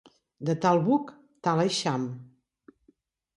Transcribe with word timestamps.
De 0.47 0.53
tal 0.63 0.79
buc, 0.87 1.11
tal 1.49 1.61
eixam. 1.65 2.09